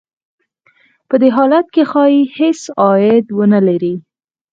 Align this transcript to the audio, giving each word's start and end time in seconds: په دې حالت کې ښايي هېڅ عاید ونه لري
په 1.09 1.15
دې 1.21 1.29
حالت 1.37 1.65
کې 1.73 1.83
ښايي 1.91 2.21
هېڅ 2.37 2.61
عاید 2.81 3.25
ونه 3.37 3.59
لري 3.67 3.93